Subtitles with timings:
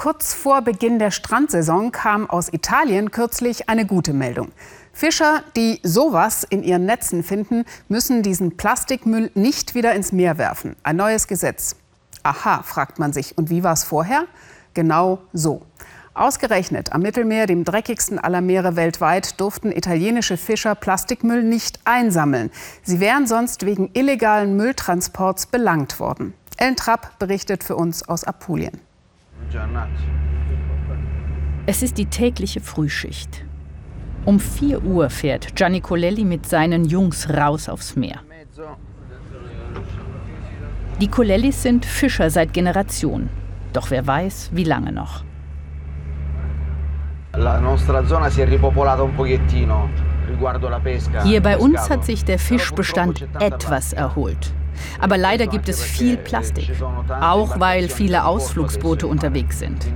[0.00, 4.50] Kurz vor Beginn der Strandsaison kam aus Italien kürzlich eine gute Meldung.
[4.94, 10.74] Fischer, die sowas in ihren Netzen finden, müssen diesen Plastikmüll nicht wieder ins Meer werfen.
[10.84, 11.76] Ein neues Gesetz.
[12.22, 13.36] Aha, fragt man sich.
[13.36, 14.24] Und wie war es vorher?
[14.72, 15.66] Genau so.
[16.14, 22.50] Ausgerechnet am Mittelmeer, dem dreckigsten aller Meere weltweit, durften italienische Fischer Plastikmüll nicht einsammeln.
[22.82, 26.32] Sie wären sonst wegen illegalen Mülltransports belangt worden.
[26.56, 28.80] Ellen Trapp berichtet für uns aus Apulien.
[31.66, 33.44] Es ist die tägliche Frühschicht.
[34.24, 38.20] Um 4 Uhr fährt Gianni Colelli mit seinen Jungs raus aufs Meer.
[41.00, 43.30] Die Colellis sind Fischer seit Generationen.
[43.72, 45.24] Doch wer weiß, wie lange noch.
[51.24, 54.52] Hier bei uns hat sich der Fischbestand etwas erholt.
[54.98, 56.70] Aber leider gibt es viel Plastik,
[57.20, 59.86] auch weil viele Ausflugsboote unterwegs sind.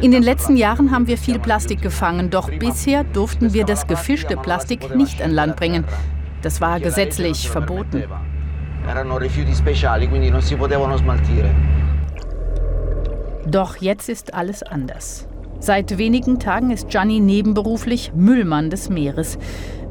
[0.00, 4.36] In den letzten Jahren haben wir viel Plastik gefangen, doch bisher durften wir das gefischte
[4.36, 5.84] Plastik nicht an Land bringen.
[6.42, 8.04] Das war gesetzlich verboten.
[13.46, 15.26] Doch jetzt ist alles anders.
[15.60, 19.38] Seit wenigen Tagen ist Gianni nebenberuflich Müllmann des Meeres.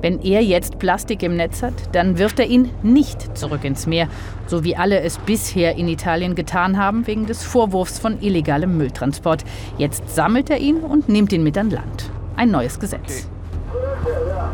[0.02, 4.08] Wenn er jetzt Plastik im Netz hat, dann wirft er ihn nicht zurück ins Meer,
[4.46, 9.44] so wie alle es bisher in Italien getan haben wegen des Vorwurfs von illegalem Mülltransport.
[9.78, 12.12] Jetzt sammelt er ihn und nimmt ihn mit an Land.
[12.36, 13.28] Ein neues Gesetz.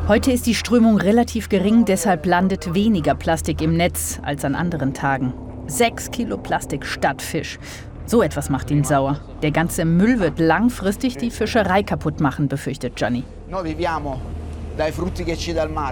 [0.08, 4.94] Heute ist die Strömung relativ gering, deshalb landet weniger Plastik im Netz als an anderen
[4.94, 5.34] Tagen.
[5.68, 7.60] Sechs Kilo Plastik statt Fisch.
[8.06, 9.20] So etwas macht ihn sauer.
[9.42, 13.24] Der ganze Müll wird langfristig die Fischerei kaputt machen, befürchtet Gianni.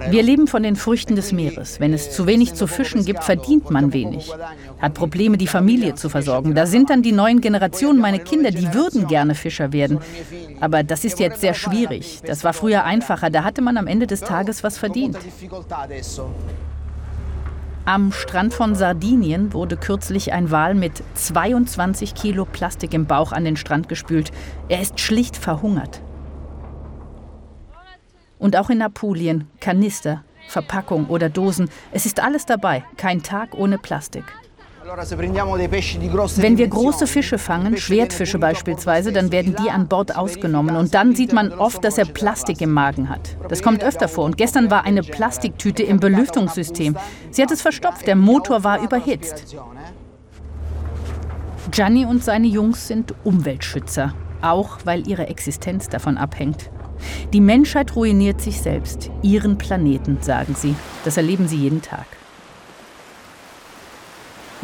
[0.09, 1.79] Wir leben von den Früchten des Meeres.
[1.79, 4.31] Wenn es zu wenig zu fischen gibt, verdient man wenig.
[4.79, 6.55] Hat Probleme, die Familie zu versorgen.
[6.55, 9.99] Da sind dann die neuen Generationen, meine Kinder, die würden gerne Fischer werden.
[10.59, 12.21] Aber das ist jetzt sehr schwierig.
[12.25, 13.29] Das war früher einfacher.
[13.29, 15.17] Da hatte man am Ende des Tages was verdient.
[17.91, 23.43] Am Strand von Sardinien wurde kürzlich ein Wal mit 22 Kilo Plastik im Bauch an
[23.43, 24.31] den Strand gespült.
[24.69, 26.01] Er ist schlicht verhungert.
[28.39, 33.77] Und auch in Apulien, Kanister, Verpackung oder Dosen, es ist alles dabei, kein Tag ohne
[33.77, 34.23] Plastik.
[34.91, 41.15] Wenn wir große Fische fangen, Schwertfische beispielsweise, dann werden die an Bord ausgenommen und dann
[41.15, 43.37] sieht man oft, dass er Plastik im Magen hat.
[43.47, 46.97] Das kommt öfter vor und gestern war eine Plastiktüte im Belüftungssystem.
[47.29, 49.55] Sie hat es verstopft, der Motor war überhitzt.
[51.71, 56.69] Gianni und seine Jungs sind Umweltschützer, auch weil ihre Existenz davon abhängt.
[57.31, 60.75] Die Menschheit ruiniert sich selbst, ihren Planeten, sagen sie.
[61.05, 62.05] Das erleben sie jeden Tag.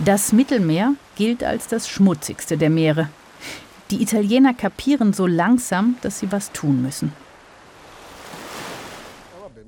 [0.05, 3.09] Das Mittelmeer gilt als das schmutzigste der Meere.
[3.89, 7.13] Die Italiener kapieren so langsam, dass sie was tun müssen.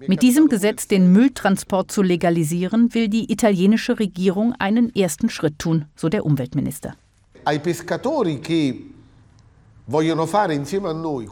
[0.07, 5.85] Mit diesem Gesetz, den Mülltransport zu legalisieren, will die italienische Regierung einen ersten Schritt tun,
[5.95, 6.96] so der Umweltminister.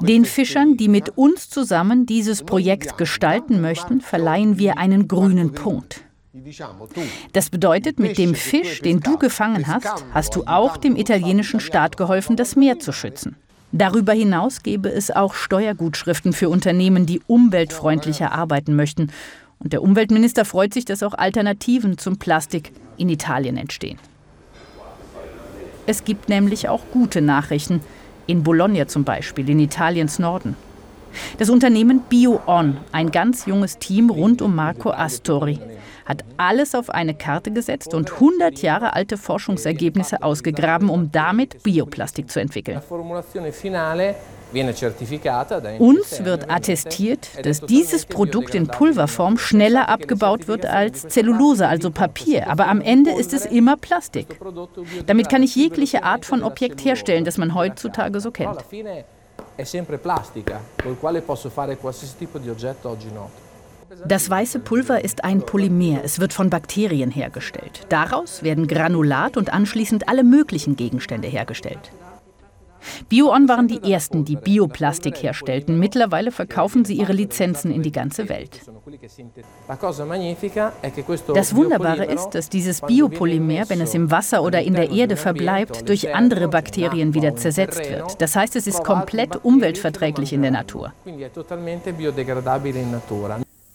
[0.01, 6.06] Den Fischern, die mit uns zusammen dieses Projekt gestalten möchten, verleihen wir einen grünen Punkt.
[7.33, 11.97] Das bedeutet, mit dem Fisch, den du gefangen hast, hast du auch dem italienischen Staat
[11.97, 13.35] geholfen, das Meer zu schützen.
[13.71, 19.11] Darüber hinaus gäbe es auch Steuergutschriften für Unternehmen, die umweltfreundlicher arbeiten möchten.
[19.59, 23.97] Und der Umweltminister freut sich, dass auch Alternativen zum Plastik in Italien entstehen.
[25.85, 27.81] Es gibt nämlich auch gute Nachrichten
[28.25, 30.55] in Bologna zum Beispiel, in Italiens Norden.
[31.37, 35.59] Das Unternehmen BioOn, ein ganz junges Team rund um Marco Astori,
[36.05, 42.31] hat alles auf eine Karte gesetzt und 100 Jahre alte Forschungsergebnisse ausgegraben, um damit Bioplastik
[42.31, 42.81] zu entwickeln.
[45.79, 52.49] Uns wird attestiert, dass dieses Produkt in Pulverform schneller abgebaut wird als Zellulose, also Papier.
[52.49, 54.39] Aber am Ende ist es immer Plastik.
[55.05, 58.63] Damit kann ich jegliche Art von Objekt herstellen, das man heutzutage so kennt.
[64.05, 66.01] Das weiße Pulver ist ein Polymer.
[66.03, 67.85] Es wird von Bakterien hergestellt.
[67.89, 71.91] Daraus werden Granulat und anschließend alle möglichen Gegenstände hergestellt.
[73.09, 75.79] BioOn waren die ersten, die Bioplastik herstellten.
[75.79, 78.61] Mittlerweile verkaufen sie ihre Lizenzen in die ganze Welt.
[81.33, 85.87] Das Wunderbare ist, dass dieses Biopolymer, wenn es im Wasser oder in der Erde verbleibt,
[85.89, 88.21] durch andere Bakterien wieder zersetzt wird.
[88.21, 90.93] Das heißt, es ist komplett umweltverträglich in der Natur.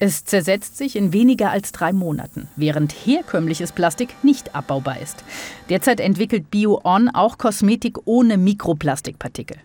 [0.04, 5.22] Es zersetzt sich in weniger als drei Monaten, während herkömmliches Plastik nicht abbaubar ist.
[5.68, 9.58] Derzeit entwickelt BioOn auch Kosmetik ohne Mikroplastikpartikel.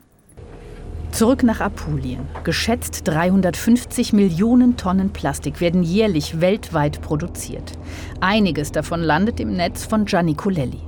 [1.10, 2.20] Zurück nach Apulien.
[2.44, 7.72] Geschätzt 350 Millionen Tonnen Plastik werden jährlich weltweit produziert.
[8.20, 10.82] Einiges davon landet im Netz von Gianni Colelli.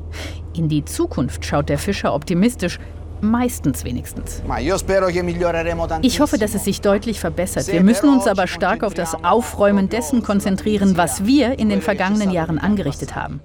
[0.54, 2.78] In die Zukunft schaut der Fischer optimistisch,
[3.22, 4.42] meistens wenigstens.
[6.02, 7.68] Ich hoffe, dass es sich deutlich verbessert.
[7.68, 12.32] Wir müssen uns aber stark auf das Aufräumen dessen konzentrieren, was wir in den vergangenen
[12.32, 13.42] Jahren angerichtet haben.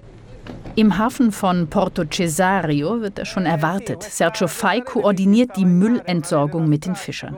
[0.75, 4.03] Im Hafen von Porto Cesario wird er schon erwartet.
[4.03, 7.37] Sergio Fai koordiniert die Müllentsorgung mit den Fischern.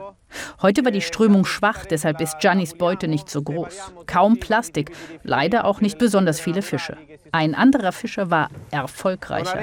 [0.60, 3.92] Heute war die Strömung schwach, deshalb ist Giannis Beute nicht so groß.
[4.06, 4.90] Kaum Plastik,
[5.22, 6.96] leider auch nicht besonders viele Fische.
[7.32, 9.58] Ein anderer Fischer war erfolgreicher.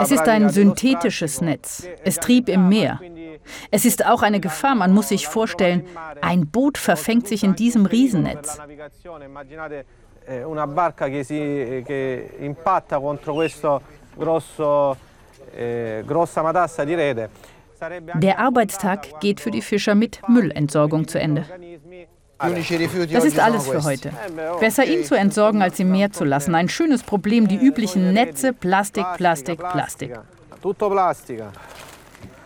[0.00, 1.88] Es ist ein synthetisches Netz.
[2.04, 3.00] Es trieb im Meer.
[3.70, 5.84] Es ist auch eine Gefahr, man muss sich vorstellen,
[6.20, 8.58] ein Boot verfängt sich in diesem Riesennetz.
[10.46, 13.80] Una barca che, si, che impatta contro questo
[14.14, 14.94] grosso,
[15.54, 17.30] eh, grossa matassa di rete.
[18.14, 21.44] Der Arbeitstag geht für die Fischer mit Müllentsorgung zu Ende.
[22.38, 24.12] Das ist alles für heute.
[24.60, 26.54] Besser ihn zu entsorgen, als im Meer zu lassen.
[26.54, 30.18] Ein schönes Problem, die üblichen Netze, Plastik, Plastik, Plastik.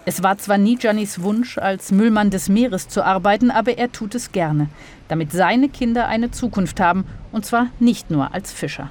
[0.04, 4.14] Es war zwar nie Giannis Wunsch, als Müllmann des Meeres zu arbeiten, aber er tut
[4.14, 4.68] es gerne,
[5.08, 8.90] damit seine Kinder eine Zukunft haben, und zwar nicht nur als Fischer.